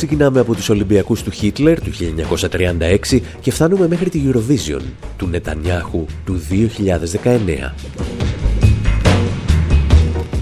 [0.00, 1.90] Ξεκινάμε από τους Ολυμπιακούς του Χίτλερ του
[3.10, 4.80] 1936 και φτάνουμε μέχρι τη Eurovision
[5.16, 6.40] του Νετανιάχου του
[7.22, 7.72] 2019.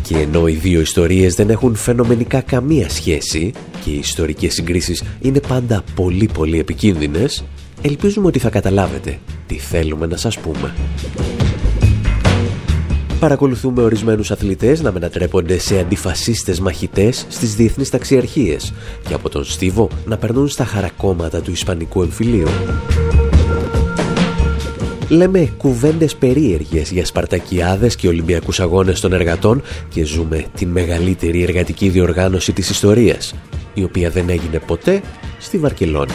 [0.02, 3.52] Και ενώ οι δύο ιστορίες δεν έχουν φαινομενικά καμία σχέση
[3.84, 7.44] και οι ιστορικές συγκρίσεις είναι πάντα πολύ πολύ επικίνδυνες,
[7.82, 10.74] ελπίζουμε ότι θα καταλάβετε τι θέλουμε να σας πούμε.
[13.20, 18.72] Παρακολουθούμε ορισμένους αθλητές να μετατρέπονται σε αντιφασίστες μαχητές στις διεθνείς ταξιαρχίες
[19.08, 22.48] και από τον Στίβο να περνούν στα χαρακόμματα του Ισπανικού εμφυλίου.
[25.08, 31.88] Λέμε κουβέντες περίεργες για Σπαρτακιάδες και Ολυμπιακούς Αγώνες των Εργατών και ζούμε την μεγαλύτερη εργατική
[31.88, 33.34] διοργάνωση της ιστορίας,
[33.74, 35.00] η οποία δεν έγινε ποτέ
[35.38, 36.12] στη Βαρκελόνη.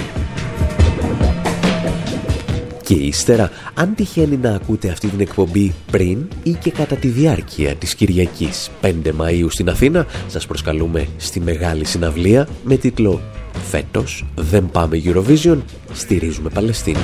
[2.84, 7.76] Και ύστερα, αν τυχαίνει να ακούτε αυτή την εκπομπή πριν ή και κατά τη διάρκεια
[7.76, 13.22] της Κυριακής 5 Μαΐου στην Αθήνα, σας προσκαλούμε στη μεγάλη συναυλία με τίτλο
[13.70, 15.58] «Φέτος δεν πάμε Eurovision,
[15.94, 16.98] στηρίζουμε Παλαιστίνη».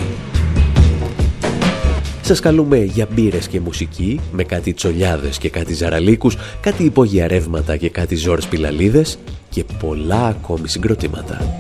[2.22, 7.78] Σας καλούμε για μπύρες και μουσική, με κάτι τσολιάδες και κάτι ζαραλίκους, κάτι υπόγεια ρεύματα
[7.78, 9.20] και κάτι ζόρες πιλαλίδες
[9.50, 11.60] και πολλά ακόμη συγκροτήματα.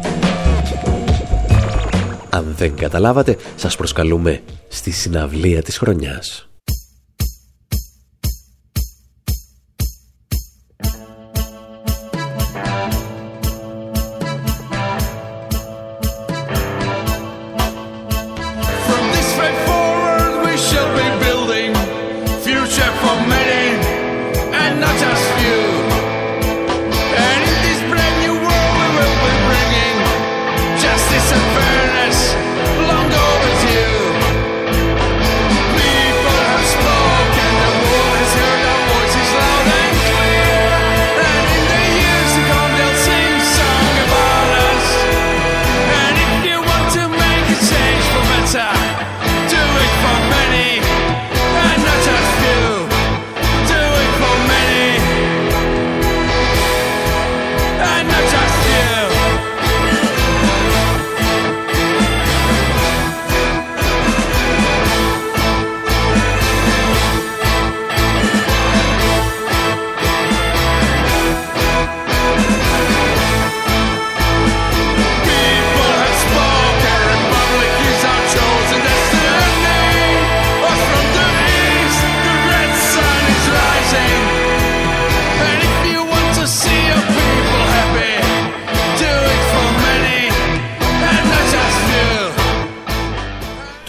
[2.39, 6.48] Αν δεν καταλάβατε, σας προσκαλούμε στη συναυλία της χρονιάς.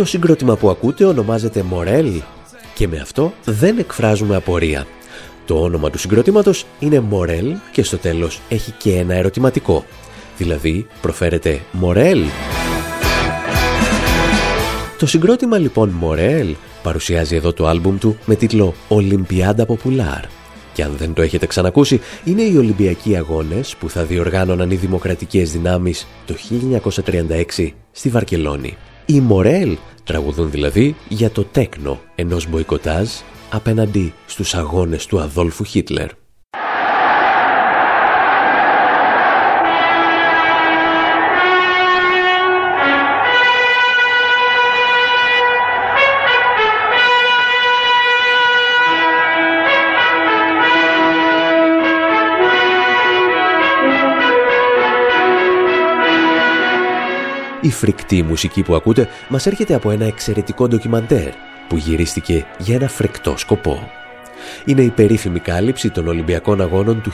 [0.01, 2.23] Το συγκρότημα που ακούτε ονομάζεται Μορέλ
[2.75, 4.87] και με αυτό δεν εκφράζουμε απορία.
[5.47, 9.85] Το όνομα του συγκροτήματος είναι Μορέλ και στο τέλος έχει και ένα ερωτηματικό.
[10.37, 12.23] Δηλαδή προφέρεται Μορέλ.
[14.99, 20.25] Το συγκρότημα λοιπόν Μορέλ παρουσιάζει εδώ το άλμπουμ του με τίτλο Olimpiada Popular.
[20.73, 25.53] Και αν δεν το έχετε ξανακούσει, είναι οι Ολυμπιακοί Αγώνες που θα διοργάνωναν οι δημοκρατικές
[25.53, 26.35] δυνάμεις το
[27.59, 28.77] 1936 στη Βαρκελόνη.
[29.13, 33.09] Οι Μορέλ τραγουδούν δηλαδή για το τέκνο ενός μποϊκοτάζ
[33.51, 36.09] απέναντι στους αγώνες του Αδόλφου Χίτλερ.
[57.61, 61.29] Η φρικτή μουσική που ακούτε μας έρχεται από ένα εξαιρετικό ντοκιμαντέρ
[61.69, 63.91] που γυρίστηκε για ένα φρικτό σκοπό.
[64.65, 67.13] Είναι η περίφημη κάλυψη των Ολυμπιακών Αγώνων του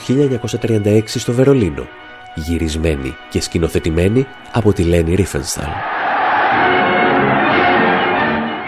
[0.61, 1.87] 1936 στο Βερολίνο,
[2.35, 5.69] γυρισμένη και σκηνοθετημένη από τη Λένι Ρίφενσταλ.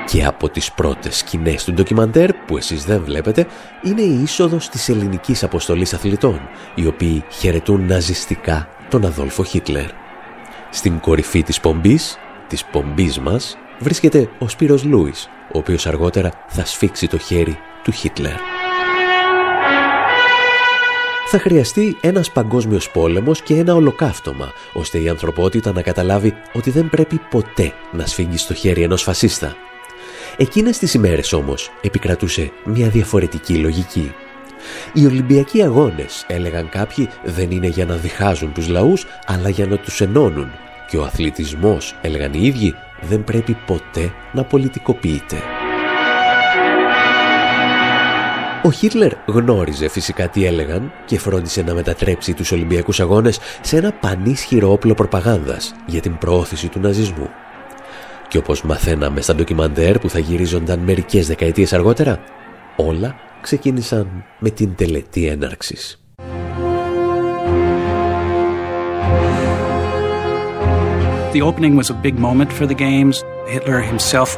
[0.06, 3.48] Και από τις πρώτες σκηνές του ντοκιμαντέρ που εσείς δεν βλέπετε
[3.84, 6.40] είναι η είσοδος της ελληνικής αποστολής αθλητών,
[6.76, 10.09] οι οποίοι χαιρετούν ναζιστικά τον Αδόλφο Χίτλερ.
[10.70, 12.18] Στην κορυφή της πομπής,
[12.48, 17.92] της πομπής μας, βρίσκεται ο Σπύρος Λούις, ο οποίος αργότερα θα σφίξει το χέρι του
[17.92, 18.50] Χίτλερ.
[21.32, 26.90] θα χρειαστεί ένας παγκόσμιος πόλεμος και ένα ολοκαύτωμα, ώστε η ανθρωπότητα να καταλάβει ότι δεν
[26.90, 29.56] πρέπει ποτέ να σφίγγει στο χέρι ενός φασίστα.
[30.38, 34.14] Εκείνες τις ημέρες όμως επικρατούσε μια διαφορετική λογική.
[34.94, 39.78] Οι Ολυμπιακοί αγώνες, έλεγαν κάποιοι, δεν είναι για να διχάζουν τους λαούς, αλλά για να
[39.78, 40.52] τους ενώνουν.
[40.90, 45.38] Και ο αθλητισμός, έλεγαν οι ίδιοι, δεν πρέπει ποτέ να πολιτικοποιείται.
[48.64, 53.92] Ο Χίτλερ γνώριζε φυσικά τι έλεγαν και φρόντισε να μετατρέψει τους Ολυμπιακούς Αγώνες σε ένα
[53.92, 57.30] πανίσχυρο όπλο προπαγάνδας για την προώθηση του ναζισμού.
[58.28, 62.20] Και όπως μαθαίναμε στα ντοκιμαντέρ που θα γυρίζονταν μερικές δεκαετίες αργότερα,
[62.76, 66.04] όλα ξεκίνησαν με την τελετή έναρξης.
[71.34, 73.24] The opening was a big moment for the games.
[73.54, 74.30] Hitler himself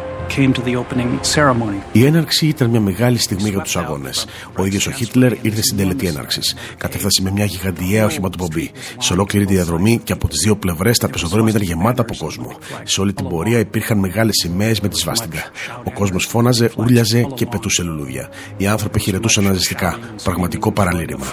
[1.91, 4.25] η έναρξη ήταν μια μεγάλη στιγμή για τους αγώνες.
[4.57, 6.55] Ο ίδιος ο Χίτλερ ήρθε στην τελετή έναρξης.
[6.77, 8.71] Κατέφτασε με μια γιγαντιαία οχηματοπομπή.
[8.97, 12.55] Σε ολόκληρη τη διαδρομή και από τις δύο πλευρές τα πεζοδρόμια ήταν γεμάτα από κόσμο.
[12.83, 15.44] Σε όλη την πορεία υπήρχαν μεγάλες σημαίες με τη σβάστιγκα.
[15.83, 18.29] Ο κόσμος φώναζε, ούρλιαζε και πετούσε λουλούδια.
[18.57, 19.99] Οι άνθρωποι χαιρετούσαν ναζιστικά.
[20.23, 21.25] Πραγματικό παραλήρημα.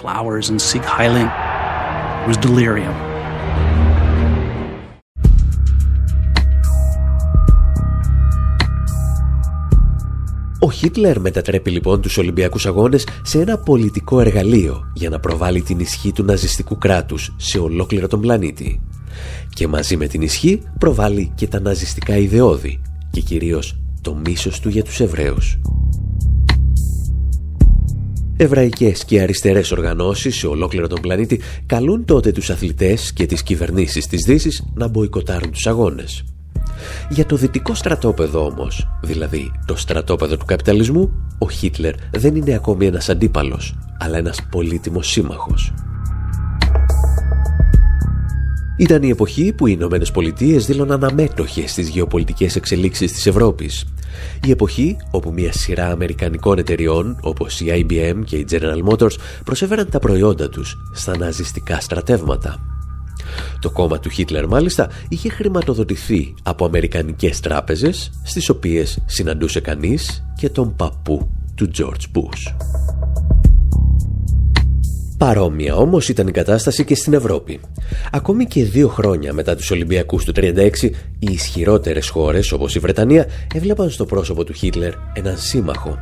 [10.60, 15.78] Ο Χίτλερ μετατρέπει λοιπόν τους Ολυμπιακούς Αγώνες σε ένα πολιτικό εργαλείο για να προβάλλει την
[15.78, 18.80] ισχύ του ναζιστικού κράτους σε ολόκληρο τον πλανήτη.
[19.54, 24.68] Και μαζί με την ισχύ προβάλλει και τα ναζιστικά ιδεώδη και κυρίως το μίσος του
[24.68, 25.60] για τους Εβραίους.
[28.36, 34.06] Εβραϊκές και αριστερές οργανώσεις σε ολόκληρο τον πλανήτη καλούν τότε τους αθλητές και τις κυβερνήσεις
[34.06, 36.24] της Δύσης να μποϊκοτάρουν τους αγώνες.
[37.08, 42.86] Για το δυτικό στρατόπεδο όμως, δηλαδή το στρατόπεδο του καπιταλισμού, ο Χίτλερ δεν είναι ακόμη
[42.86, 45.72] ένας αντίπαλος, αλλά ένας πολύτιμος σύμμαχος.
[48.78, 53.84] Ήταν η εποχή που οι Ηνωμένες Πολιτείες δήλωναν αμέτωχες στις γεωπολιτικές εξελίξεις της Ευρώπης.
[54.46, 59.88] Η εποχή όπου μια σειρά αμερικανικών εταιριών όπως η IBM και η General Motors προσέφεραν
[59.90, 62.77] τα προϊόντα τους στα ναζιστικά στρατεύματα.
[63.60, 70.48] Το κόμμα του Χίτλερ μάλιστα είχε χρηματοδοτηθεί από αμερικανικές τράπεζες στις οποίες συναντούσε κανείς και
[70.48, 72.54] τον παππού του George Bush.
[75.18, 77.60] Παρόμοια όμως ήταν η κατάσταση και στην Ευρώπη.
[78.12, 83.26] Ακόμη και δύο χρόνια μετά τους Ολυμπιακούς του 1936, οι ισχυρότερες χώρες όπως η Βρετανία
[83.54, 85.98] έβλεπαν στο πρόσωπο του Χίτλερ έναν σύμμαχο.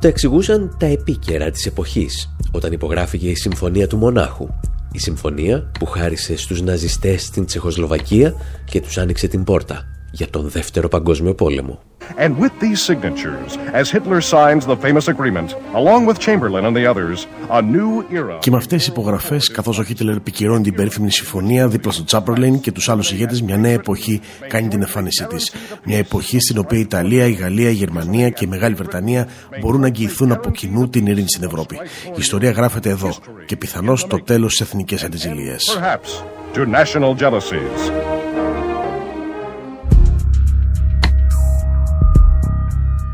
[0.00, 4.48] Το εξηγούσαν τα επίκαιρα της εποχής, όταν υπογράφηκε η Συμφωνία του Μονάχου,
[4.92, 10.48] η συμφωνία που χάρισε στους ναζιστές στην Τσεχοσλοβακία και τους άνοιξε την πόρτα για τον
[10.48, 11.78] Δεύτερο Παγκόσμιο Πόλεμο.
[12.16, 13.50] And with these signatures,
[13.80, 18.38] as Hitler signs the famous agreement, along with Chamberlain and the others, a new era.
[18.38, 22.60] Και με αυτές τις υπογραφές, καθώς ο Χίτλερ επικυρώνει την περίφημη συμφωνία δίπλα στο Τσάπερλιν
[22.60, 25.52] και τους άλλους ηγέτες, μια νέα εποχή κάνει την εμφάνισή της.
[25.84, 29.28] Μια εποχή στην οποία η Ιταλία, η Γαλλία, η Γερμανία και η Μεγάλη Βρετανία
[29.60, 31.74] μπορούν να εγγυηθούν από κοινού την ειρήνη στην Ευρώπη.
[32.06, 33.14] Η ιστορία γράφεται εδώ
[33.46, 35.78] και πιθανώς το τέλος της εθνικής αντιζηλίας.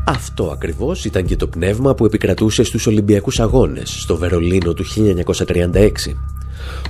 [0.07, 4.85] Αυτό ακριβώς ήταν και το πνεύμα που επικρατούσε στους Ολυμπιακούς Αγώνες στο Βερολίνο του
[5.45, 5.91] 1936.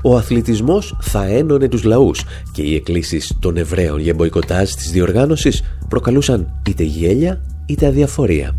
[0.01, 5.63] Ο αθλητισμός θα ένωνε τους λαούς και οι εκκλήσεις των Εβραίων για μποϊκοτάζ της διοργάνωσης
[5.89, 8.55] προκαλούσαν είτε γέλια είτε αδιαφορία.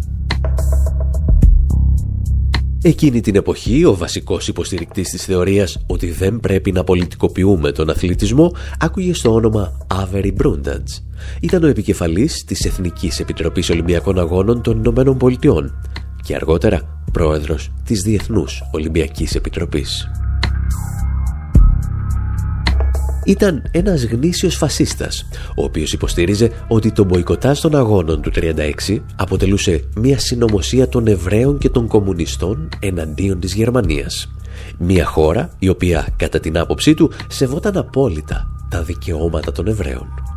[2.87, 8.55] Εκείνη την εποχή ο βασικός υποστηρικτής της θεωρίας ότι δεν πρέπει να πολιτικοποιούμε τον αθλητισμό
[8.79, 11.03] άκουγε στο όνομα Avery Brundage.
[11.41, 15.83] Ήταν ο επικεφαλής της Εθνικής Επιτροπής Ολυμπιακών Αγώνων των Ηνωμένων Πολιτειών
[16.23, 20.09] και αργότερα πρόεδρος της Διεθνούς Ολυμπιακής Επιτροπής.
[23.27, 29.85] Ήταν ένας γνήσιος φασίστας, ο οποίος υποστήριζε ότι το μποϊκοτάζ των αγώνων του 36 αποτελούσε
[29.97, 34.31] μια συνωμοσία των Εβραίων και των κομμουνιστών εναντίον της Γερμανίας.
[34.79, 40.36] Μια χώρα η οποία κατά την άποψή του σεβόταν απόλυτα τα δικαιώματα των Εβραίων.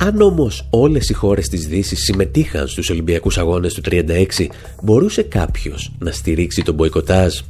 [0.00, 4.48] Αν όμως όλες οι χώρες της Δύσης συμμετείχαν στους Ολυμπιακούς Αγώνες του 36,
[4.82, 7.40] μπορούσε κάποιος να στηρίξει τον μποϊκοτάζ;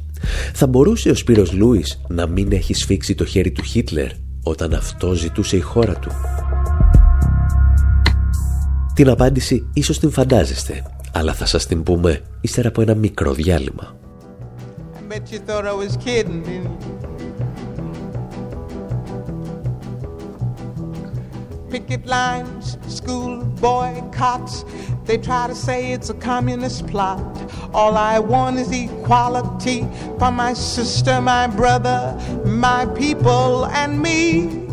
[0.53, 4.09] Θα μπορούσε ο Σπύρος Λούις να μην έχει σφίξει το χέρι του Χίτλερ
[4.43, 6.11] όταν αυτό ζητούσε η χώρα του;
[8.93, 13.97] Την απάντηση ίσως την φαντάζεστε, αλλά θα σας την πούμε ύστερα από ένα μικρό διάλειμμα.
[21.69, 24.65] Picket lines, school boycotts.
[25.05, 27.19] They try to say it's a communist plot.
[27.73, 34.67] All I want is equality for my sister, my brother, my people, and me.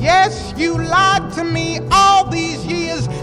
[0.00, 1.80] Yes, you lied to me.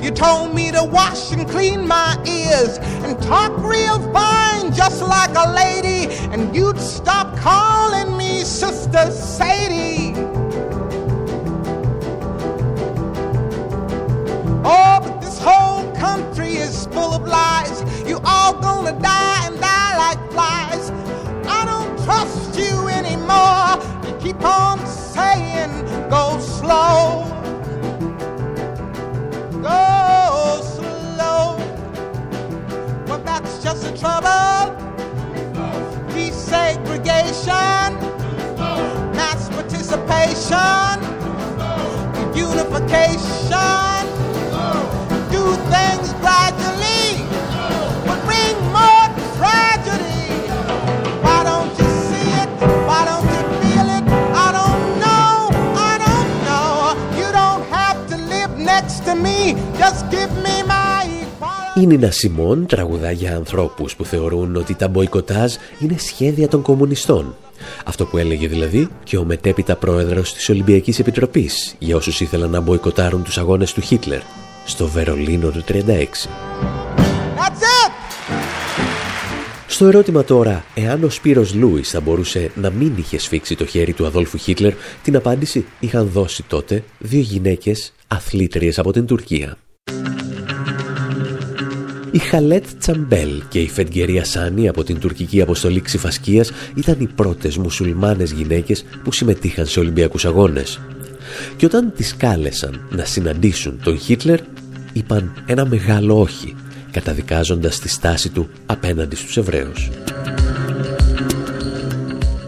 [0.05, 5.31] You told me to wash and clean my ears and talk real fine, just like
[5.35, 6.13] a lady.
[6.31, 10.13] And you'd stop calling me Sister Sadie.
[14.63, 17.81] Oh, but this whole country is full of lies.
[18.07, 20.91] You all gonna die and die like flies.
[21.47, 23.81] I don't trust you anymore.
[24.05, 25.71] You keep on saying
[26.11, 27.34] go slow.
[33.35, 34.71] That's just the trouble.
[36.13, 37.91] Desegregation,
[39.13, 40.97] mass participation,
[42.33, 43.94] unification.
[61.81, 67.35] Η Νίνα Σιμών τραγουδά για ανθρώπους που θεωρούν ότι τα μποϊκοτάζ είναι σχέδια των κομμουνιστών.
[67.85, 72.59] Αυτό που έλεγε δηλαδή και ο μετέπειτα πρόεδρος της Ολυμπιακής Επιτροπής για όσους ήθελαν να
[72.59, 74.21] μποϊκοτάρουν τους αγώνες του Χίτλερ
[74.65, 75.73] στο Βερολίνο του 36.
[75.73, 77.91] That's it!
[79.67, 83.93] Στο ερώτημα τώρα, εάν ο Σπύρος Λούις θα μπορούσε να μην είχε σφίξει το χέρι
[83.93, 89.57] του Αδόλφου Χίτλερ, την απάντηση είχαν δώσει τότε δύο γυναίκες αθλήτριες από την Τουρκία.
[92.15, 97.57] Η Χαλέτ Τσαμπέλ και η Φεντγκερία Σάνι από την τουρκική αποστολή ξυφασκίας ήταν οι πρώτες
[97.57, 100.79] μουσουλμάνες γυναίκες που συμμετείχαν σε Ολυμπιακούς Αγώνες.
[101.55, 104.39] Και όταν τις κάλεσαν να συναντήσουν τον Χίτλερ,
[104.93, 106.55] είπαν ένα μεγάλο όχι,
[106.91, 109.89] καταδικάζοντας τη στάση του απέναντι στους Εβραίους.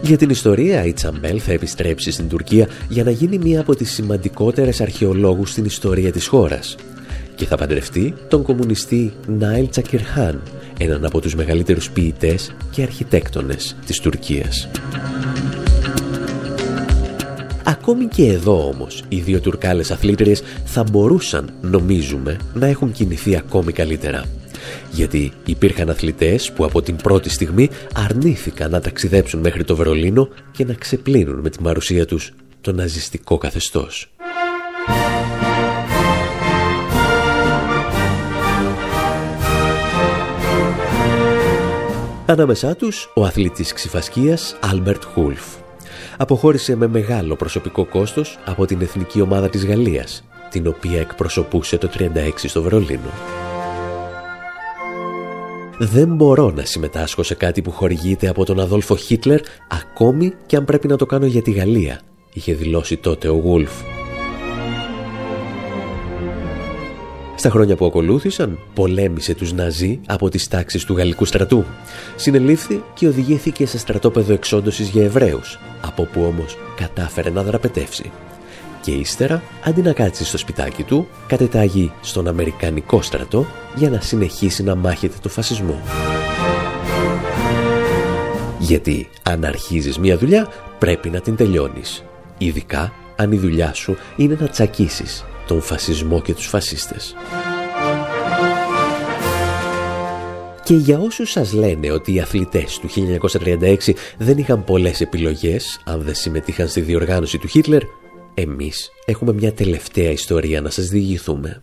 [0.02, 3.92] Για την ιστορία, η Τσαμπέλ θα επιστρέψει στην Τουρκία για να γίνει μία από τις
[3.92, 6.76] σημαντικότερες αρχαιολόγους στην ιστορία της χώρας
[7.38, 10.42] και θα παντρευτεί τον κομμουνιστή Νάιλ Τσακυρχάν,
[10.78, 14.68] έναν από τους μεγαλύτερους ποιητές και αρχιτέκτονες της Τουρκίας.
[17.64, 23.72] Ακόμη και εδώ όμως, οι δύο Τουρκάλες αθλήτριες θα μπορούσαν, νομίζουμε, να έχουν κινηθεί ακόμη
[23.72, 24.24] καλύτερα.
[24.90, 30.64] Γιατί υπήρχαν αθλητές που από την πρώτη στιγμή αρνήθηκαν να ταξιδέψουν μέχρι το Βερολίνο και
[30.64, 34.10] να ξεπλύνουν με τη παρουσία τους το ναζιστικό καθεστώς.
[42.30, 45.44] Ανάμεσά τους ο αθλητής ξιφασκίας Άλμπερτ Χούλφ.
[46.16, 51.88] Αποχώρησε με μεγάλο προσωπικό κόστος από την εθνική ομάδα της Γαλλίας, την οποία εκπροσωπούσε το
[51.88, 53.10] 36 στο Βερολίνο.
[55.78, 60.64] Δεν μπορώ να συμμετάσχω σε κάτι που χορηγείται από τον Αδόλφο Χίτλερ, ακόμη και αν
[60.64, 62.00] πρέπει να το κάνω για τη Γαλλία,
[62.32, 63.72] είχε δηλώσει τότε ο Γούλφ.
[67.38, 71.64] Στα χρόνια που ακολούθησαν, πολέμησε τους Ναζί από τις τάξεις του γαλλικού στρατού.
[72.16, 78.10] Συνελήφθη και οδηγήθηκε σε στρατόπεδο εξόντωσης για Εβραίους, από που όμως κατάφερε να δραπετεύσει.
[78.80, 84.62] Και ύστερα, αντί να κάτσει στο σπιτάκι του, κατετάγει στον Αμερικανικό στρατό για να συνεχίσει
[84.62, 85.80] να μάχεται το φασισμό.
[88.58, 92.04] Γιατί αν αρχίζεις μια δουλειά, πρέπει να την τελειώνεις.
[92.38, 97.14] Ειδικά αν η δουλειά σου είναι να τσακίσεις τον φασισμό και τους φασίστες.
[100.64, 106.02] Και για όσους σας λένε ότι οι αθλητές του 1936 δεν είχαν πολλές επιλογές αν
[106.02, 107.82] δεν συμμετείχαν στη διοργάνωση του Χίτλερ,
[108.34, 111.62] εμείς έχουμε μια τελευταία ιστορία να σας διηγηθούμε.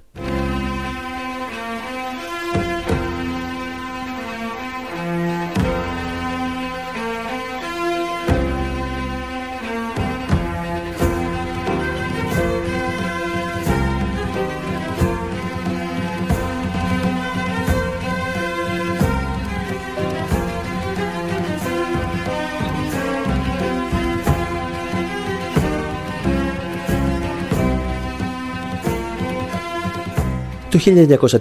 [30.75, 30.82] Το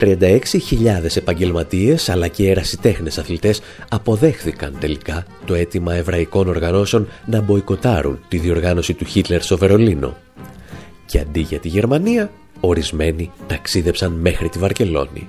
[0.01, 8.19] 1936 χιλιάδες επαγγελματίες αλλά και ερασιτέχνες αθλητές αποδέχθηκαν τελικά το αίτημα εβραϊκών οργανώσεων να μποϊκοτάρουν
[8.29, 10.17] τη διοργάνωση του Χίτλερ στο Βερολίνο.
[11.07, 15.29] Και αντί για τη Γερμανία, ορισμένοι ταξίδεψαν μέχρι τη Βαρκελόνη.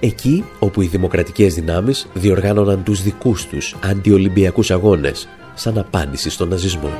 [0.00, 6.90] εκεί όπου οι δημοκρατικές δυνάμεις διοργάνωναν τους δικούς τους αντιολυμπιακούς αγώνες σαν απάντηση στον ναζισμό.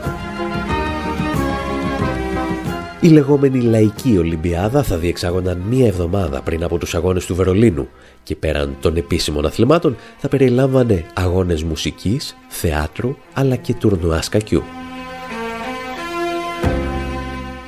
[3.04, 7.88] Η λεγόμενη Λαϊκή Ολυμπιάδα θα διεξάγονταν μία εβδομάδα πριν από τους αγώνες του Βερολίνου
[8.22, 14.62] και πέραν των επίσημων αθλημάτων θα περιλάμβανε αγώνες μουσικής, θεάτρου αλλά και τουρνουά σκακιού.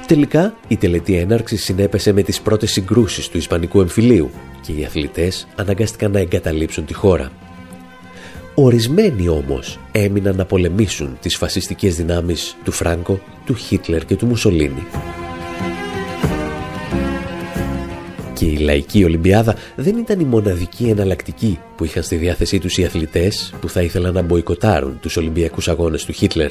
[0.07, 5.47] Τελικά, η τελετή έναρξης συνέπεσε με τις πρώτες συγκρούσεις του Ισπανικού εμφυλίου και οι αθλητές
[5.57, 7.31] αναγκάστηκαν να εγκαταλείψουν τη χώρα.
[8.55, 14.87] Ορισμένοι όμως έμειναν να πολεμήσουν τις φασιστικές δυνάμεις του Φράγκο, του Χίτλερ και του Μουσολίνη.
[18.37, 22.85] Και η Λαϊκή Ολυμπιάδα δεν ήταν η μοναδική εναλλακτική που είχαν στη διάθεσή τους οι
[22.85, 26.51] αθλητές που θα ήθελαν να μποϊκοτάρουν τους Ολυμπιακούς Αγώνες του Χίτλερ.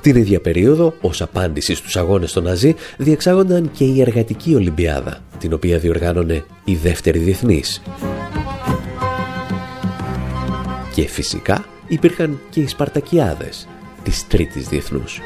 [0.00, 5.52] Την ίδια περίοδο, ως απάντηση στους αγώνες των Ναζί, διεξάγονταν και η Εργατική Ολυμπιάδα, την
[5.52, 7.82] οποία διοργάνωνε η Δεύτερη Διεθνής.
[10.94, 13.68] Και φυσικά υπήρχαν και οι Σπαρτακιάδες
[14.02, 15.20] της Τρίτης Διεθνούς.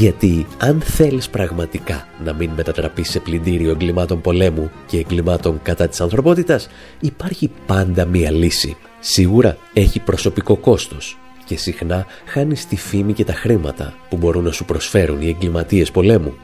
[0.00, 6.00] Γιατί αν θέλεις πραγματικά να μην μετατραπείς σε πλυντήριο εγκλημάτων πολέμου και εγκλημάτων κατά της
[6.00, 6.68] ανθρωπότητας,
[7.00, 8.76] υπάρχει πάντα μία λύση.
[9.00, 14.52] Σίγουρα έχει προσωπικό κόστος και συχνά χάνεις τη φήμη και τα χρήματα που μπορούν να
[14.52, 16.34] σου προσφέρουν οι εγκληματίες πολέμου.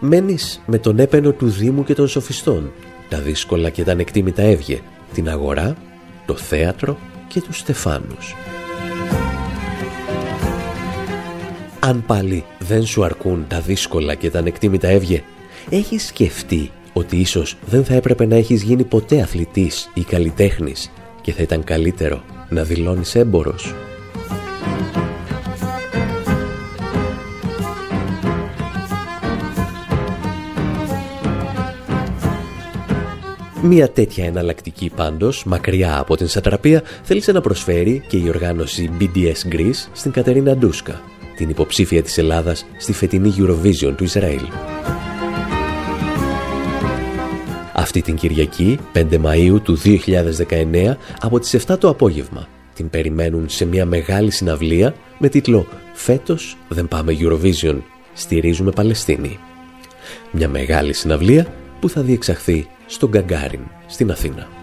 [0.00, 2.72] Μένεις με τον έπαινο του Δήμου και των σοφιστών,
[3.08, 4.80] τα δύσκολα και τα ανεκτήμητα έβγε,
[5.12, 5.76] την αγορά,
[6.26, 6.98] το θέατρο
[7.28, 8.34] και τους στεφάνους.
[11.84, 15.22] Αν πάλι δεν σου αρκούν τα δύσκολα και τα ανεκτήμητα έβγε,
[15.70, 21.32] έχεις σκεφτεί ότι ίσως δεν θα έπρεπε να έχεις γίνει ποτέ αθλητής ή καλλιτέχνης και
[21.32, 23.74] θα ήταν καλύτερο να δηλώνεις έμπορος;
[33.62, 39.54] Μία τέτοια εναλλακτική πάντως, μακριά από την σατραπία, θέλησε να προσφέρει και η οργάνωση BDS
[39.54, 41.00] Greece στην Κατερίνα Ντούσκα,
[41.42, 44.40] την υποψήφια της Ελλάδας στη φετινή Eurovision του Ισραήλ.
[47.72, 53.64] Αυτή την Κυριακή, 5 Μαΐου του 2019, από τις 7 το απόγευμα, την περιμένουν σε
[53.64, 57.78] μια μεγάλη συναυλία με τίτλο «Φέτος δεν πάμε Eurovision,
[58.12, 59.38] στηρίζουμε Παλαιστίνη».
[60.30, 61.46] Μια μεγάλη συναυλία
[61.80, 64.61] που θα διεξαχθεί στον Γκαγκάριν, στην Αθήνα.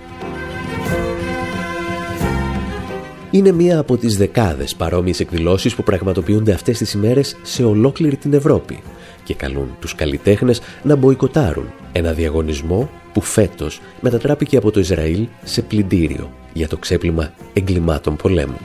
[3.32, 8.34] Είναι μία από τις δεκάδες παρόμοιες εκδηλώσεις που πραγματοποιούνται αυτές τις ημέρες σε ολόκληρη την
[8.34, 8.80] Ευρώπη
[9.24, 15.62] και καλούν τους καλλιτέχνες να μποϊκοτάρουν ένα διαγωνισμό που φέτος μετατράπηκε από το Ισραήλ σε
[15.62, 18.58] πλυντήριο για το ξέπλυμα εγκλημάτων πολέμου.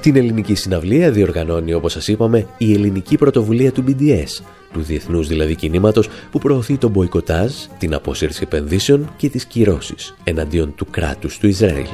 [0.00, 4.42] Την ελληνική συναυλία διοργανώνει, όπως σας είπαμε, η ελληνική πρωτοβουλία του BDS,
[4.76, 10.74] του διεθνούς δηλαδή κινήματος που προωθεί τον μποϊκοτάζ, την απόσυρση επενδύσεων και τις κυρώσεις εναντίον
[10.74, 11.86] του κράτους του Ισραήλ.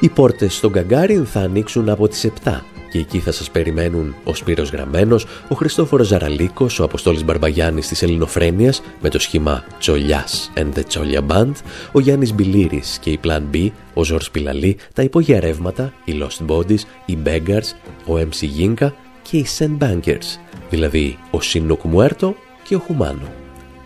[0.00, 4.34] Οι πόρτες στον Καγκάριν θα ανοίξουν από τις 7 και εκεί θα σας περιμένουν ο
[4.34, 10.78] Σπύρος Γραμμένος, ο Χριστόφορος Ζαραλίκος, ο Αποστόλης Μπαρμπαγιάννης της Ελληνοφρένειας με το σχήμα Τσολιάς and
[10.78, 11.52] the Τσόλια Band,
[11.92, 16.46] ο Γιάννης Μπιλίρης και η Plan B, ο Ζορς Πιλαλή, τα υπόγεια ρεύματα, οι Lost
[16.46, 17.74] Bodies, οι Beggars,
[18.06, 18.90] ο MC Ginka
[19.30, 20.38] και οι Sand Bankers,
[20.70, 23.32] δηλαδή ο Σίνοκ Μουέρτο και ο Χουμάνο,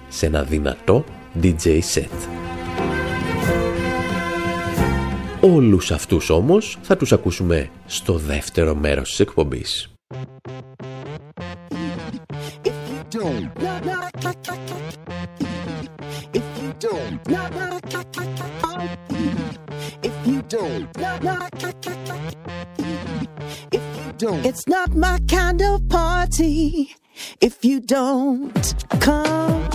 [0.08, 1.04] σε ένα δυνατό
[1.42, 2.28] DJ set.
[5.40, 9.94] Όλους αυτούς όμως θα τους ακούσουμε στο δεύτερο μέρος της εκπομπής.
[24.22, 26.94] It's not my kind of party
[27.40, 29.68] if you don't come.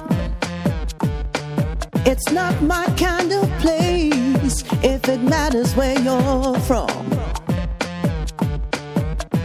[2.06, 6.90] It's not my kind of place if it matters where you're from.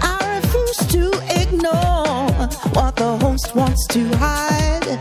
[0.01, 2.31] I refuse to ignore
[2.75, 4.99] what the host wants to hide.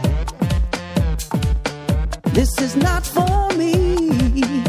[2.33, 4.63] This is not for me.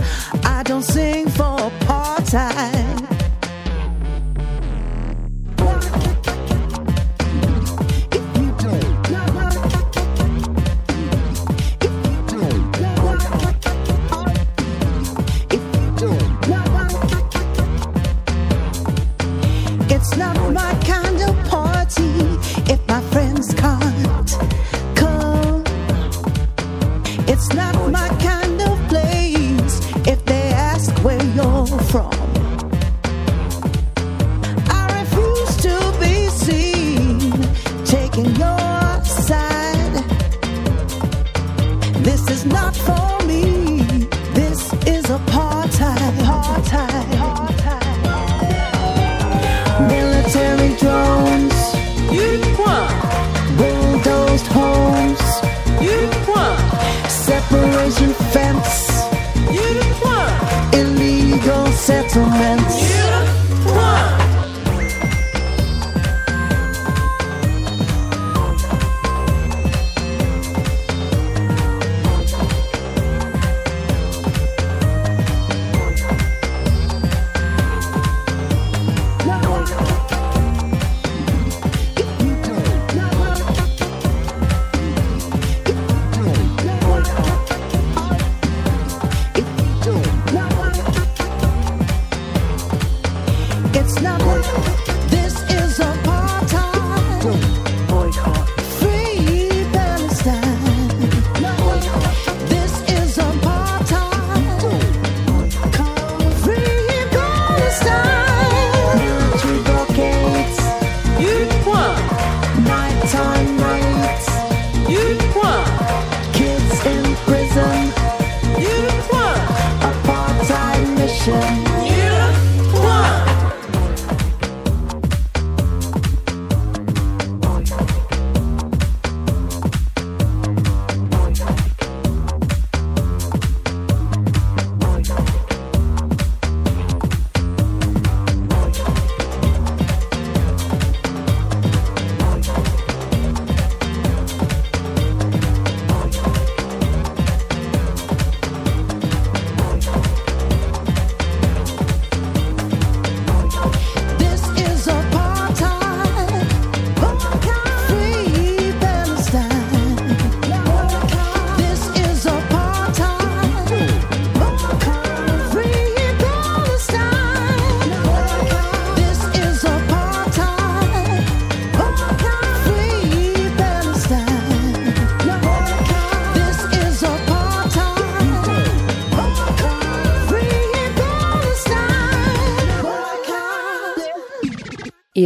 [0.45, 2.35] I don't sing for part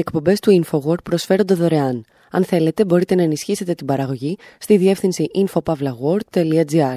[0.09, 2.05] Οι εκπομπές του InfoWord προσφέρονται δωρεάν.
[2.31, 6.97] Αν θέλετε, μπορείτε να ενισχύσετε την παραγωγή στη διεύθυνση infopavlagor.gr.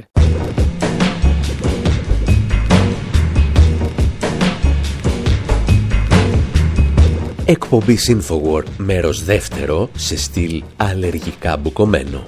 [7.46, 12.26] Εκπομπή Infowar, μέρος δεύτερο, σε στυλ αλλεργικά μπουκωμένο.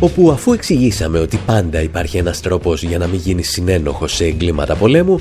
[0.00, 4.76] Όπου αφού εξηγήσαμε ότι πάντα υπάρχει ένας τρόπος για να μην γίνει συνένοχος σε εγκλήματα
[4.76, 5.20] πολέμου,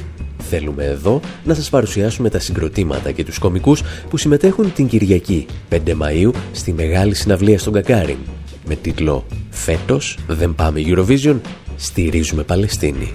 [0.49, 5.77] θέλουμε εδώ να σας παρουσιάσουμε τα συγκροτήματα και τους κομικούς που συμμετέχουν την Κυριακή 5
[5.77, 8.17] Μαΐου στη Μεγάλη Συναυλία στον Κακάριν
[8.65, 11.39] με τίτλο «Φέτος δεν πάμε Eurovision,
[11.75, 13.11] στηρίζουμε Παλαιστίνη».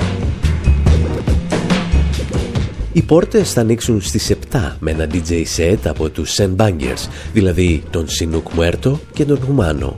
[2.93, 7.83] Οι πόρτες θα ανοίξουν στις 7 με ένα DJ set από τους Sen Bangers, δηλαδή
[7.91, 9.97] τον Σινούκ Μουέρτο και τον Χουμάνο.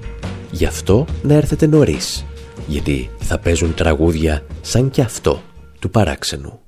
[0.51, 2.25] Γι' αυτό να έρθετε νωρίς,
[2.67, 5.43] γιατί θα παίζουν τραγούδια σαν κι αυτό
[5.79, 6.68] του παράξενου.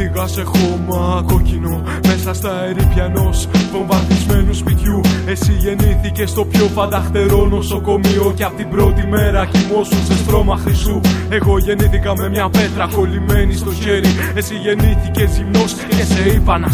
[0.00, 3.30] Πήγα σε χώμα κόκκινο Μέσα στα ερήπια ενό
[3.72, 4.99] βομβαρδισμένου σπιτιού
[5.30, 11.00] Εσύ γεννήθηκες στο πιο φανταχτερό νοσοκομείο Και απ' την πρώτη μέρα κοιμώσουν σε στρώμα χρυσού.
[11.28, 14.08] Εγώ γεννήθηκα με μια πέτρα κολλημένη στο χέρι.
[14.34, 16.68] Εσύ γεννήθηκες ζυμνός και σε είπα να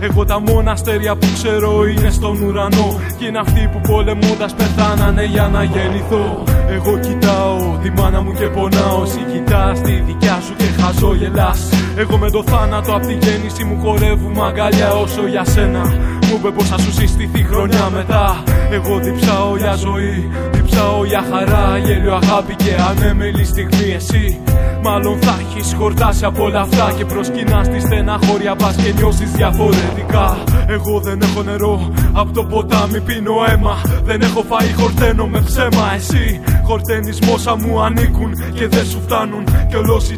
[0.00, 3.00] Εγώ τα μόνα αστέρια που ξέρω είναι στον ουρανό.
[3.18, 6.44] Και είναι αυτοί που πολεμώντας πεθάνανε για να γεννηθώ.
[6.70, 9.02] Εγώ κοιτάω τη μάνα μου και πονάω.
[9.02, 13.78] Εσύ κοιτάς τη δικιά σου και χαζόγελας Εγώ με το θάνατο απ' τη γέννηση μου
[13.82, 15.82] χορεύουμε αγκαλιά όσο για σένα
[16.28, 21.78] Μου είπε πως θα σου συστηθεί χρονιά μετά Εγώ διψάω για ζωή, διψάω για χαρά
[21.78, 24.40] Γέλιο αγάπη και ανέμελη στιγμή εσύ
[24.82, 30.38] Μάλλον θα έχεις χορτάσει από όλα αυτά Και προσκυνάς στη στεναχώρια πας και νιώσεις διαφορετικά.
[30.66, 33.76] Εγώ δεν έχω νερό, από το ποτάμι πίνω αίμα.
[34.04, 35.92] Δεν έχω φάει, χορταίνω με ψέμα.
[35.96, 39.44] Εσύ χορταίνεις όσα μου ανήκουν και δεν σου φτάνουν.
[39.68, 40.10] Και όλος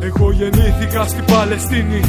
[0.00, 2.00] εγώ γεννήθηκα στην Παλαιστίνη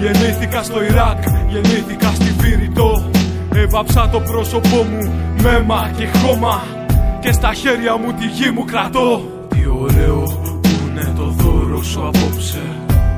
[0.00, 3.10] Γεννήθηκα στο Ιράκ Γεννήθηκα στη Βηρητό
[3.54, 6.62] Έβαψα το πρόσωπό μου με αίμα και χώμα
[7.20, 9.22] Και στα χέρια μου τη γη μου κρατώ.
[9.48, 10.22] Τι ωραίο
[10.60, 12.62] που είναι το δώρο σου απόψε.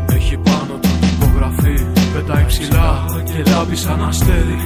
[0.08, 4.58] Έχει πάνω το υπογραφή Πετάει ψηλά και λάμπει σαν αστέρι.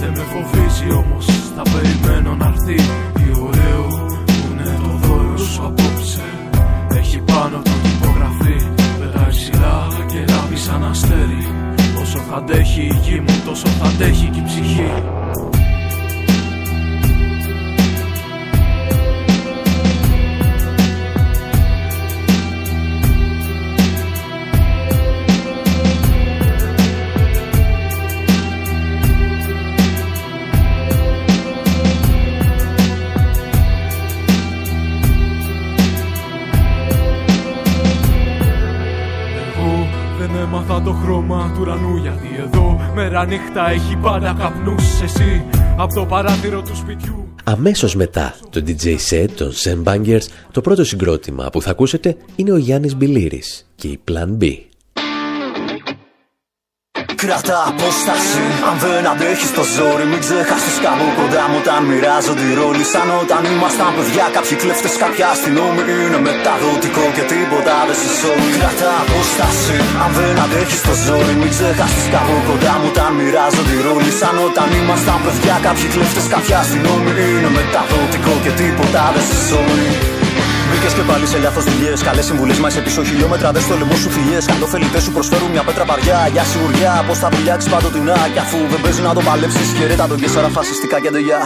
[0.00, 2.84] Δεν με φοβίζει όμως Θα περιμένω να έρθει.
[3.14, 3.86] Τι ωραίο
[4.24, 6.22] που είναι το δώρο σου απόψε.
[6.98, 7.70] Έχει πάνω το
[10.74, 11.46] σαν αστέρι
[12.02, 14.90] Όσο θα αντέχει η γη μου τόσο θα αντέχει και η ψυχή
[43.04, 45.44] μέρα νύχτα έχει πάντα καπνούς Εσύ
[45.76, 50.84] από το παράθυρο του σπιτιού Αμέσως μετά το DJ set των Sam Bangers το πρώτο
[50.84, 54.73] συγκρότημα που θα ακούσετε είναι ο Γιάννης Μπιλίρης και η Plan B.
[57.26, 58.42] Κρατά απόσταση.
[58.68, 62.84] Αν δεν αντέχει το ζόρι, μην ξεχάσει κάπου κοντά μου όταν μοιράζονται οι ρόλοι.
[62.92, 65.82] Σαν όταν ήμασταν παιδιά, κάποιοι κλέφτε, κάποια αστυνόμοι.
[66.04, 68.50] Είναι μεταδοτικό και τίποτα δεν σε σώζει.
[68.58, 69.76] Κρατά απόσταση.
[70.02, 74.12] Αν δεν αντέχει το ζόρι, μην ξεχάσει κάπου κοντά μου όταν μοιράζονται οι ρόλοι.
[74.20, 77.10] Σαν όταν ήμασταν παιδιά, κάποιοι κλέφτε, κάποια αστυνόμοι.
[77.36, 80.13] Είναι μεταδοτικό και τίποτα δεν σε σώζει.
[80.68, 81.98] Μπήκες και πάλι σε λάθος δουλειές.
[82.08, 83.48] Καλές συμβουλές μα πίσω χιλιόμετρα.
[83.54, 84.38] Δε στο λαιμό σου φιλιέ.
[84.50, 86.20] Καντοφελιτέ σου προσφέρουν μια πέτρα βαριά.
[86.34, 88.18] Για σιγουριά, πώς θα βουλιάξει παντοτινά.
[88.34, 91.42] Κι αφού δεν παίζει να το παλέψεις, χαιρέτα τον κέσσερα φασιστικά και ντεγιά.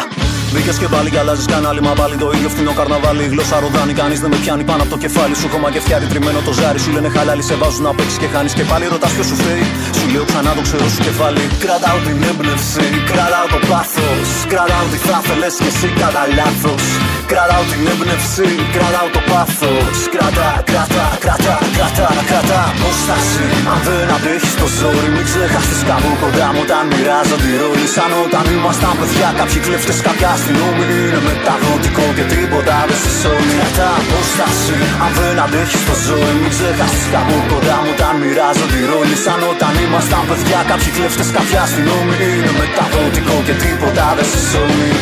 [0.53, 3.25] Μπήκες και πάλι και αλλάζεις κανάλι, μα πάλι το ίδιο φθηνό καρναβάλι.
[3.33, 5.49] Γλώσσα ροδάνει, κανείς δεν με πιάνει πάνω από το κεφάλι σου.
[5.53, 7.43] Χώμα και φτιάρι τριμμένο το ζάρι σου λένε χαλάλι.
[7.49, 9.65] Σε βάζουν να παίξεις και χάνεις και πάλι ρωτάς ποιος σου φταίει.
[9.99, 11.45] Σου λέω ξανά το ξέρω σου κεφάλι.
[11.65, 14.29] Κρατάω την έμπνευση, κρατάω το πάθος.
[14.53, 16.85] Κρατάω τι θα θέλες και εσύ κατά λάθος.
[17.33, 19.99] Κρατάω την έμπνευση, κρατάω το πάθος.
[20.15, 23.47] Κρατά, κρατά, κρατά, κρατά, κρατά απόσταση.
[23.73, 27.87] Αν δεν αντέχει το ζόρι, μην ξεχάσεις κάπου κοντά μου όταν μοιράζονται οι ρόλοι.
[27.97, 30.85] Σαν όταν ήμασταν παιδιά, κάποιοι κλέφτες, κάποια αστυνόμοι.
[31.05, 33.53] Είναι μεταδοτικό και τίποτα δεν σε σώνει.
[33.59, 34.77] Κρατά απόσταση.
[35.05, 39.17] Αν δεν αντέχει το ζόρι, μην ξεχάσεις κάπου κοντά μου όταν μοιράζονται οι ρόλοι.
[39.25, 42.15] Σαν όταν ήμασταν παιδιά, κάποιοι κλέφτες, κάποια αστυνόμοι.
[42.37, 44.93] Είναι μεταδοτικό και τίποτα δεν σε σώνει.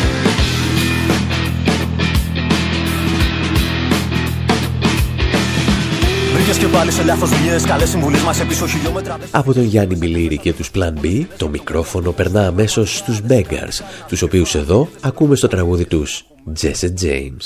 [6.55, 10.53] Και πάλι σε λάθος δουλειές Καλές συμβουλές μας πίσω χιλιόμετρας Από τον Γιάννη Μιλήρη και
[10.53, 15.85] τους Plan B, το μικρόφωνο περνά αμέσως στους Beggars, τους οποίους εδώ ακούμε στο τραγούδι
[15.85, 16.25] τους
[16.61, 17.45] Jesse James.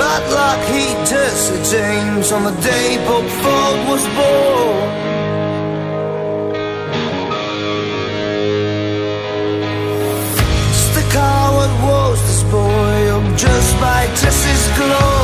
[0.00, 4.97] Bad luck, he Jesse James on the day Bob Ford was born.
[13.38, 15.18] Just by Jesse's glow.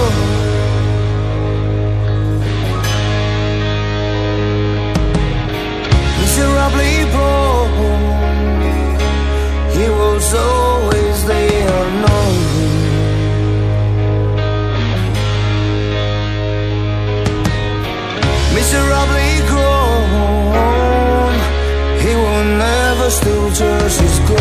[6.21, 7.73] Miserably born,
[9.77, 11.43] he was always the
[11.81, 12.55] unknown.
[18.55, 21.35] miserably grown.
[22.03, 24.34] He will never still just his glory.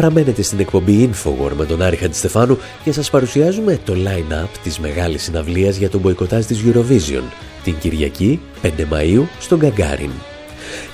[0.00, 5.22] Παραμένετε στην εκπομπή Infowar με τον Άρη Χαντιστεφάνου και σας παρουσιάζουμε το line-up της μεγάλης
[5.22, 7.22] συναυλίας για τον μποϊκοτάζ της Eurovision
[7.64, 10.10] την Κυριακή 5 Μαΐου στον Γκαγκάριν.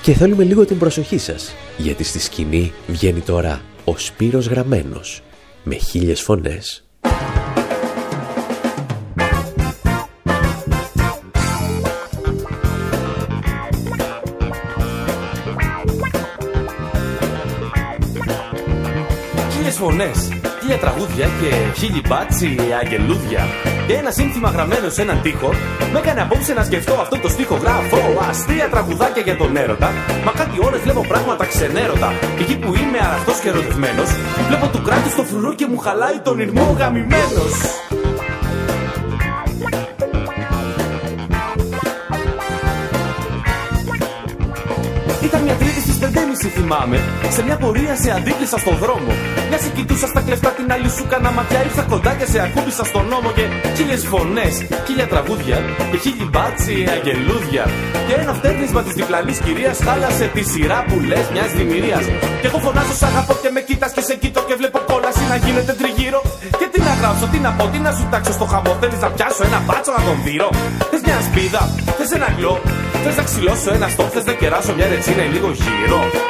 [0.01, 5.21] Και θέλουμε λίγο την προσοχή σας, γιατί στη σκηνή βγαίνει τώρα ο Σπύρος Γραμμένος
[5.63, 6.86] με χίλιες φωνές.
[19.81, 20.17] Φωνές,
[20.59, 23.43] χίλια τραγούδια και χίλιοι μπάτσι αγγελούδια.
[23.87, 25.49] Και ένα σύνθημα γραμμένο σε έναν τοίχο
[25.93, 27.55] με έκανε απόψε να σκεφτώ αυτό το στίχο.
[27.55, 29.89] Γράφω αστεία τραγουδάκια για τον έρωτα.
[30.25, 32.09] Μα κάτι ώρες βλέπω πράγματα ξενέρωτα.
[32.37, 34.09] Και εκεί που είμαι αραχτός και ερωτευμένος,
[34.47, 37.55] βλέπω του κράτους το φρουρό και μου χαλάει τον ηρμό γαμημένος.
[45.27, 45.81] Ήταν μια τρίτη
[46.39, 46.97] στι 5.30 θυμάμαι.
[47.35, 49.11] Σε μια πορεία σε αντίκλεισα στον δρόμο.
[49.49, 51.59] Μια σε κοιτούσα στα κλεφτά την άλλη σου κάνα ματιά.
[51.67, 53.29] Ήρθα κοντά και σε ακούμπησα στον νόμο.
[53.37, 53.45] Και
[53.77, 55.57] χίλιες φωνές, χίλια τραγούδια.
[55.91, 57.63] Και χίλιοι μπάτσι αγγελούδια.
[58.07, 62.05] Και ένα φτέρνισμα τη διπλανής κυρίας χάλασε τη σειρά που λες μιας δημιουργίας.
[62.41, 65.35] Και εγώ φωνάζω σ' αγαπώ και με κοίτα και σε κοιτώ και βλέπω κόλαση να
[65.45, 66.21] γίνεται τριγύρω.
[66.59, 68.73] Και τι να γράψω, τι να πω, τι να σου τάξω στο χαμό.
[68.81, 70.49] Θέλεις να πιάσω ένα μπάτσο να τον δείρω.
[70.91, 71.61] Θες μια σπίδα,
[71.97, 72.53] θες ένα γλό.
[73.03, 76.26] Θες να ξυλώσω ένα στόχο, θες να κεράσω μια ρετσίνα ή λίγο γύρω.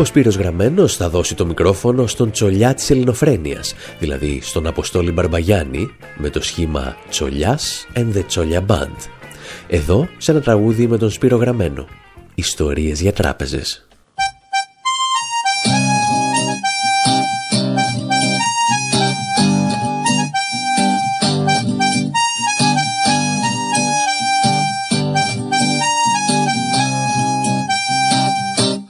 [0.00, 5.90] Ο Σπύρος Γραμμένος θα δώσει το μικρόφωνο στον τσολιά της ελληνοφρένειας, δηλαδή στον Αποστόλη Μπαρμπαγιάννη,
[6.16, 8.96] με το σχήμα «Τσολιάς and the Τσόλια Band».
[9.68, 11.86] Εδώ, σε ένα τραγούδι με τον Σπύρο Γραμμένο.
[12.34, 13.89] Ιστορίες για τράπεζες.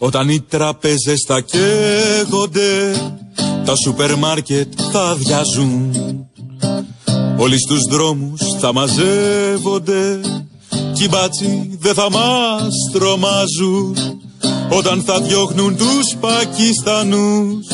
[0.02, 2.92] Όταν οι τραπέζες θα καίγονται
[3.64, 5.94] Τα σούπερ μάρκετ θα αδειάζουν.
[7.36, 10.20] Όλοι στους δρόμους θα μαζεύονται
[10.92, 13.96] Κι οι μπάτσοι δεν θα μας τρομάζουν.
[14.70, 17.66] Όταν θα διώχνουν τους Πακιστανούς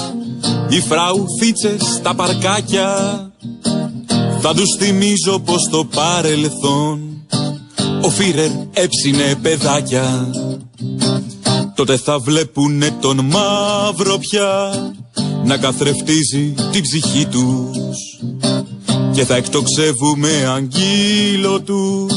[0.69, 2.91] οι φραουφίτσες στα παρκάκια.
[4.41, 7.01] Θα τους θυμίζω πως το παρελθόν
[8.03, 10.31] ο Φίρερ έψινε παιδάκια
[11.77, 14.73] τότε θα βλέπουνε τον μαύρο πια
[15.45, 17.99] να καθρεφτίζει την ψυχή τους.
[19.13, 22.15] Και θα εκτοξεύουμε αγγείλο τους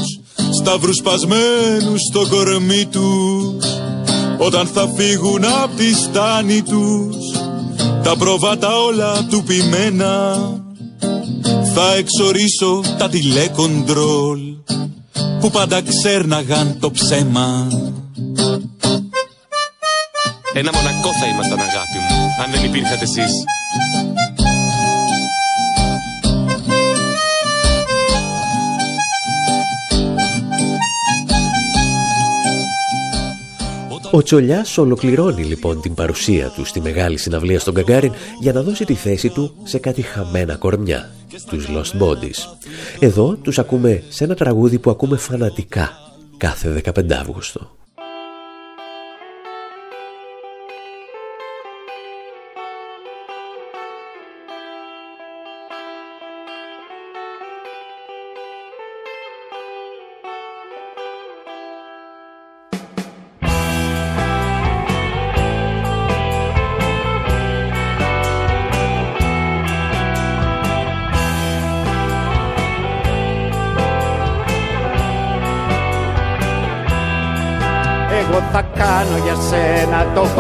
[0.59, 3.65] σταύρους σπασμένους στο κορμί τους.
[4.37, 7.15] Όταν θα φύγουν απ' τη στάνη τους
[8.03, 10.37] τα προβάτα όλα του πειμένα.
[11.73, 14.39] Θα εξορίσω τα τηλεκοντρόλ
[15.39, 17.67] που πάντα ξέρναγαν το ψέμα
[20.53, 23.31] Ένα μονακό θα ήμασταν αγάπη μου Αν δεν υπήρχατε εσείς
[34.11, 38.85] Ο Τσολιάς ολοκληρώνει λοιπόν την παρουσία του στη μεγάλη συναυλία στον Καγκάριν για να δώσει
[38.85, 41.09] τη θέση του σε κάτι χαμένα κορμιά,
[41.47, 42.57] τους Lost Bodies.
[42.99, 45.89] Εδώ τους ακούμε σε ένα τραγούδι που ακούμε φανατικά
[46.37, 47.78] κάθε 15 Αύγουστο.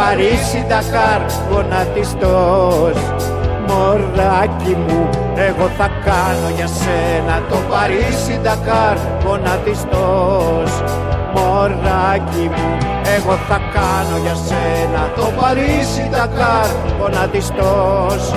[0.09, 2.97] Σένα το Παρίσι Ντακάρ γονατιστός
[3.67, 10.71] Μωράκι μου, εγώ θα κάνω για σένα το Παρίσι Ντακάρ γονατιστός
[11.35, 12.77] Μωράκι μου,
[13.15, 16.67] εγώ θα κάνω για σένα το Παρίσι Ντακάρ
[16.99, 18.33] γονατιστός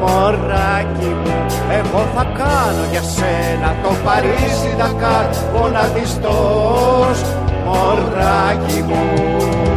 [0.00, 1.36] Μωράκι μου,
[1.78, 5.24] εγώ θα κάνω για σένα το Παρίσι Ντακάρ
[5.54, 7.18] γονατιστός
[7.64, 9.69] Μωράκι μου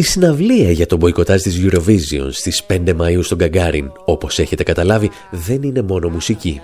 [0.00, 5.10] Η συναυλία για τον μποϊκοτάζ της Eurovision στις 5 Μαΐου στον Καγκάριν, όπως έχετε καταλάβει,
[5.30, 6.60] δεν είναι μόνο μουσική.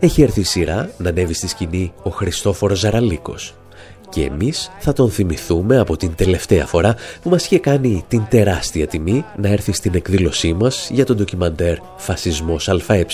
[0.00, 3.54] Έχει έρθει η σειρά να ανέβει στη σκηνή ο Χριστόφορος Ζαραλίκος.
[4.08, 8.86] Και εμείς θα τον θυμηθούμε από την τελευταία φορά που μας είχε κάνει την τεράστια
[8.86, 13.06] τιμή να έρθει στην εκδήλωσή μας για τον ντοκιμαντέρ «Φασισμός ΑΕ».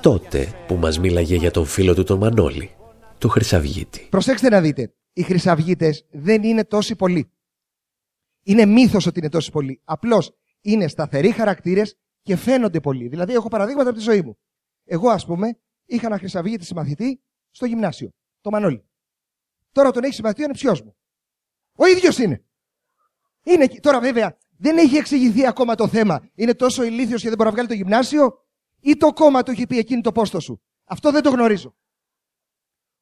[0.00, 2.70] Τότε που μας μίλαγε για τον φίλο του τον Μανώλη,
[3.18, 4.06] τον Χρυσαυγίτη.
[4.10, 4.92] Προσέξτε να δείτε.
[5.12, 7.30] Οι χρυσαυγίτες δεν είναι τόσοι πολλοί.
[8.48, 9.80] Είναι μύθος ότι είναι τόσοι πολλοί.
[9.84, 13.08] Απλώς είναι σταθεροί χαρακτήρες και φαίνονται πολλοί.
[13.08, 14.38] Δηλαδή, έχω παραδείγματα από τη ζωή μου.
[14.84, 18.10] Εγώ, ας πούμε, είχα ένα χρυσαυγίτη συμμαθητή στο γυμνάσιο.
[18.40, 18.88] Το Μανώλη.
[19.72, 20.96] Τώρα τον έχει συμμαθητή ο ανεψιός μου.
[21.76, 22.44] Ο ίδιος είναι.
[23.42, 23.64] είναι.
[23.64, 23.80] εκεί.
[23.80, 26.30] Τώρα, βέβαια, δεν έχει εξηγηθεί ακόμα το θέμα.
[26.34, 28.46] Είναι τόσο ηλίθιος και δεν μπορεί να βγάλει το γυμνάσιο,
[28.80, 31.76] ή το κόμμα του έχει πει εκείνη το πόστο σου; Αυτό δεν το γνωρίζω.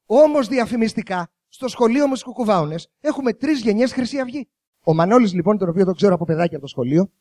[0.05, 4.49] Όμως διαφημιστικά, στο σχολείο μου στις Κουκουβάουνες, έχουμε τρεις γενιές Χρυσή Αυγή.
[4.87, 7.11] Ο Μανώλης λοιπόν, τον οποίο τον ξέρω από παιδάκι από το σχολείο,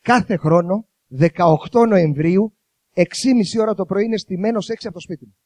[0.00, 2.56] κάθε χρόνο, 18 Νοεμβρίου,
[2.94, 3.04] 6,5
[3.60, 5.36] ώρα το πρωί είναι στημένο 6 από το σπίτι μου.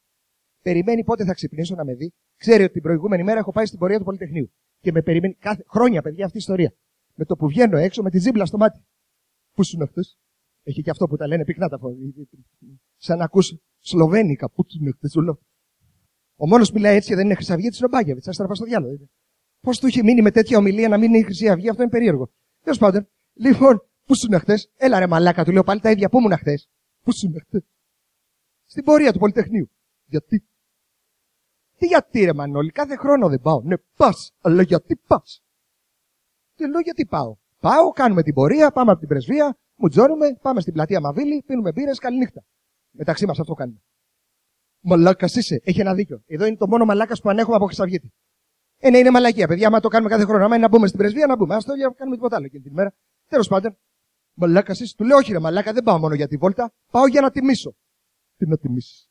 [0.61, 2.13] Περιμένει πότε θα ξυπνήσω να με δει.
[2.37, 4.51] Ξέρει ότι την προηγούμενη μέρα έχω πάει στην πορεία του Πολυτεχνείου.
[4.79, 6.73] Και με περιμένει κάθε χρόνια, παιδιά, αυτή η ιστορία.
[7.13, 8.85] Με το που βγαίνω έξω με τη ζύμπλα στο μάτι.
[9.53, 10.01] Πού σου είναι αυτέ.
[10.63, 12.13] Έχει και αυτό που τα λένε πυκνά τα φωνή.
[12.97, 14.49] Σαν να ακούς Σλοβένικα.
[14.49, 15.39] Πού του είναι αυτέ, σου λέω.
[16.35, 18.27] Ο μόνος που μιλάει έτσι και δεν είναι Χρυσαυγίτης είναι ο Μπάγκεβιτς.
[18.27, 19.09] Α στο διάλογο.
[19.61, 21.91] Πώς του είχε μείνει με τέτοια ομιλία να μην είναι η Χρυσή Αυγή, αυτό είναι
[21.91, 22.31] περίεργο.
[22.63, 26.09] Τέλος πάντων, λοιπόν, πού σου είναι χθες; Έλα ρε μαλάκα, του λέω πάλι τα ίδια.
[26.09, 26.69] Πού ήμουν χθες;
[27.03, 27.63] Πού σου είναι χθες;
[28.65, 29.71] Στην πορεία του Πολυτεχνείου.
[30.05, 30.47] Γιατί;
[31.77, 33.61] Τι γιατί ρε Μανώλη, κάθε χρόνο δεν πάω.
[33.61, 35.43] Ναι, πας, αλλά γιατί πας;
[36.55, 40.73] Τι λέω γιατί πάω; Πάω, κάνουμε την πορεία, πάμε από την πρεσβεία, μουτζώνουμε, πάμε στην
[40.73, 42.43] πλατεία Μαβίλη, πίνουμε μπύρες, καληνύχτα.
[42.91, 43.81] Μεταξύ μας αυτό κάνουμε.
[44.79, 46.23] Μαλάκας είσαι, έχει ένα δίκιο.
[46.25, 48.13] Εδώ είναι το μόνο μαλάκας που ανέχομαι από Χρυσαυγίτη.
[48.81, 49.67] Ε, ναι, είναι μαλακία, παιδιά.
[49.67, 51.55] Άμα το κάνουμε κάθε χρόνο, άμα είναι να μπούμε στην πρεσβεία, να μπούμε.
[51.55, 52.93] Α το για να κάνουμε τίποτα άλλο εκείνη την ημέρα.
[53.27, 53.77] Τέλος πάντων,
[54.33, 57.21] μαλάκα εσύ, του λέω, Όχι, ρε μαλάκα, δεν πάω μόνο για τη βόλτα, πάω για
[57.21, 57.75] να τιμήσω.
[58.37, 59.09] Τι να τιμήσεις;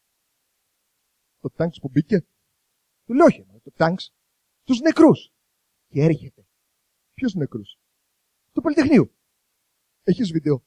[1.40, 2.26] Το τάγκς που μπήκε.
[3.04, 4.12] Του λέω όχι, το τάγκς.
[4.64, 5.32] Τους νεκρούς.
[5.88, 6.46] Και έρχεται.
[7.14, 7.78] Ποιου νεκρούς;
[8.52, 9.12] Του Πολυτεχνείου.
[10.02, 10.64] Έχεις βίντεο.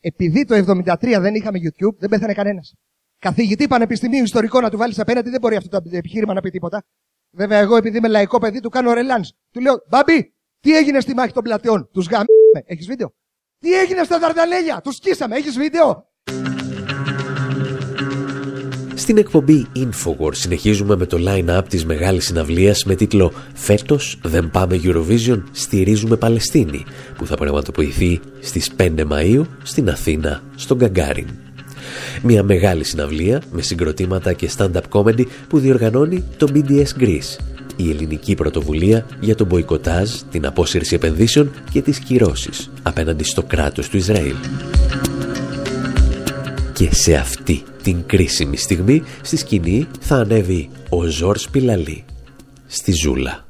[0.00, 2.74] Επειδή το 73 δεν είχαμε YouTube, δεν πέθανε κανένας.
[3.18, 6.84] Καθηγητή πανεπιστημίου ιστορικό να του βάλεις απέναντι, δεν μπορεί αυτό το επιχείρημα να πει τίποτα.
[7.30, 9.32] Βέβαια, εγώ επειδή είμαι λαϊκό παιδί, του κάνω ρελάνς.
[9.50, 11.88] Του λέω, Μπαμπί, τι έγινε στη μάχη των πλατεών.
[11.92, 12.62] Τους γαμίσαμε.
[12.64, 13.14] Έχεις βίντεο;
[13.58, 14.80] Τι έγινε στα Δαρδαλέλια.
[14.84, 15.36] Τους σκίσαμε.
[15.36, 16.10] Έχεις βίντεο;
[18.94, 24.80] Στην εκπομπή Infowars συνεχίζουμε με το line-up της μεγάλης συναυλίας με τίτλο «Φέτος δεν πάμε
[24.82, 26.84] Eurovision, στηρίζουμε Παλαιστίνη»
[27.16, 31.45] που θα πραγματοποιηθεί στις 5 Μαΐου στην Αθήνα, στον Γκαγκάριν.
[32.22, 37.38] Μια μεγάλη συναυλία με συγκροτήματα και stand-up comedy που διοργανώνει το BDS Greece,
[37.76, 43.88] η ελληνική πρωτοβουλία για τον μποϊκοτάζ, την απόσυρση επενδύσεων και τις κυρώσεις απέναντι στο κράτος
[43.88, 44.34] του Ισραήλ.
[46.72, 52.04] Και σε αυτή την κρίσιμη στιγμή στη σκηνή θα ανέβει ο Ζόρς Πιλαλή
[52.66, 53.45] στη Ζούλα.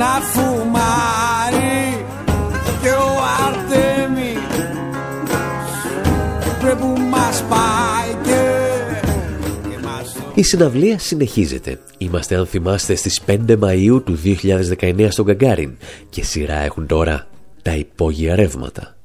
[0.00, 2.04] Να φουμάρει
[2.82, 3.12] και ο
[3.46, 4.32] Αρτέμι
[6.60, 8.40] Βρε που μας πάει και
[10.34, 11.80] Η συναυλία συνεχίζεται.
[11.98, 14.18] Είμαστε, αν θυμάστε, στις 5 Μαΐου του
[14.78, 15.76] 2019 στον Γκαγκάριν
[16.10, 17.26] και σειρά έχουν τώρα
[17.62, 18.99] τα υπόγεια ρεύματα.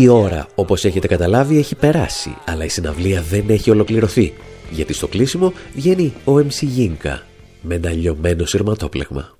[0.00, 4.32] Η ώρα, όπως έχετε καταλάβει, έχει περάσει, αλλά η συναυλία δεν έχει ολοκληρωθεί.
[4.70, 7.22] Γιατί στο κλείσιμο βγαίνει ο MC Γίνκα
[7.62, 9.36] με ένα λιωμένο σειρματόπλεγμα.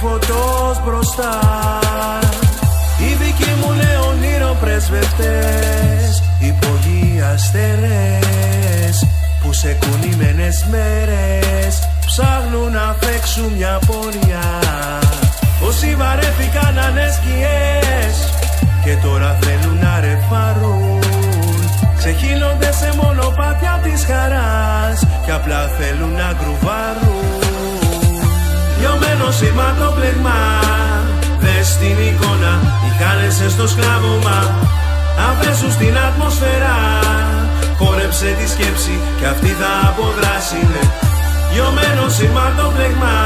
[0.00, 1.38] Φωτός μπροστά.
[2.98, 4.16] Οι δικοί μου νέων
[4.60, 9.06] πρεσβευτές Υπογείοι αστερές
[9.42, 14.44] Που σε κουνημένες μέρες Ψάχνουν να φέξουν μια πορεία.
[15.66, 18.16] Όσοι βαρέθηκαν να είναι σκιές
[18.84, 21.00] Και τώρα θέλουν να ρεφαρούν
[21.98, 27.45] Ξεχύνονται σε μονοπάτια της χαράς Και απλά θέλουν να γκρουβάρουν
[28.86, 30.40] Λιωμένο σηματοπλεγμά
[31.42, 32.52] Δες την εικόνα,
[32.84, 34.38] οι χάνεσαι στο σκλάβωμα
[35.28, 36.76] Αφέσου στην ατμοσφαίρα
[37.78, 40.84] Χόρεψε τη σκέψη και αυτή θα αποδράσει ναι.
[41.52, 43.18] Λιωμένο σηματοπλεγμά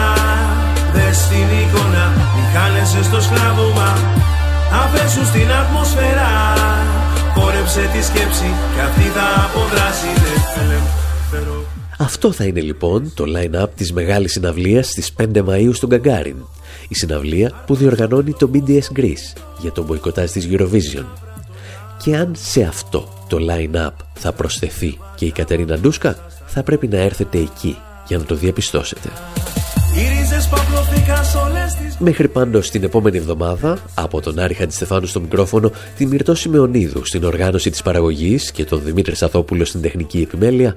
[0.94, 2.04] Δες την εικόνα,
[2.36, 3.90] οι χάνεσαι στο σκλάβωμα
[4.82, 6.32] Αφέσου στην ατμοσφαίρα
[7.34, 10.11] Χόρεψε τη σκέψη και αυτή θα αποδράσει
[10.68, 11.59] ναι.
[12.01, 16.36] Αυτό θα είναι λοιπόν το line-up της μεγάλης συναυλίας στις 5 Μαΐου στον Καγκάριν.
[16.88, 21.05] Η συναυλία που διοργανώνει το BDS Greece για τον μποϊκοτάζ της Eurovision.
[22.05, 26.98] Και αν σε αυτό το line-up θα προσθεθεί και η Κατερίνα Ντούσκα, θα πρέπει να
[26.98, 27.76] έρθετε εκεί
[28.07, 29.09] για να το διαπιστώσετε.
[31.98, 37.24] Μέχρι πάντως την επόμενη εβδομάδα, από τον Άρη Χαντιστεφάνου στο μικρόφωνο, τη Μυρτώ Σιμεωνίδου στην
[37.24, 40.76] οργάνωση της παραγωγής και τον Δημήτρη Σαθόπουλο στην τεχνική επιμέλεια,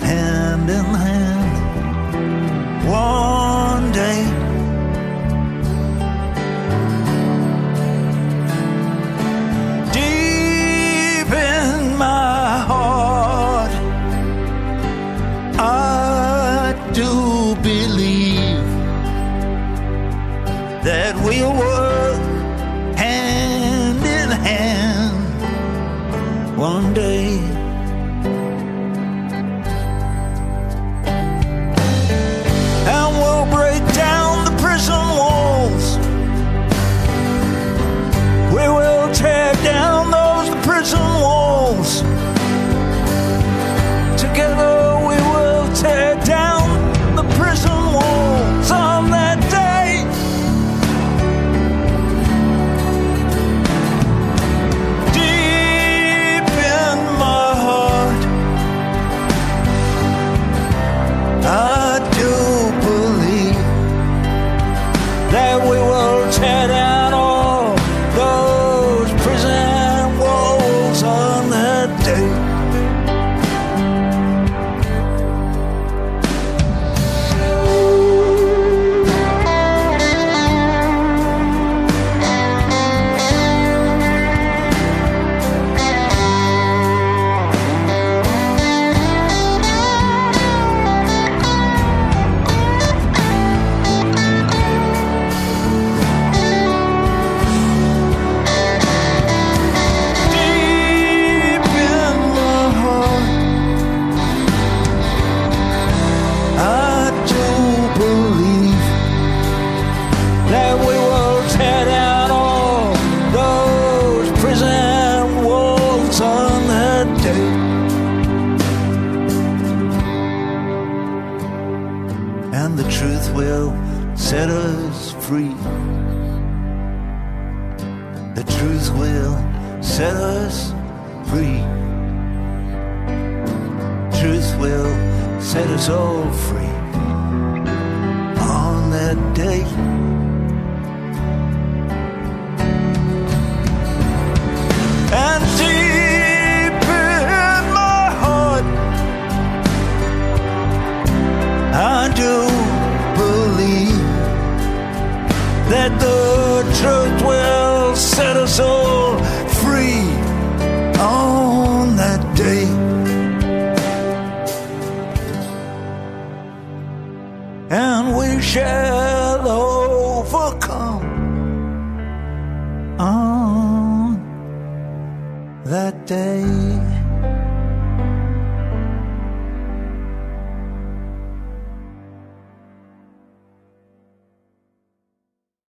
[0.00, 0.87] Hand in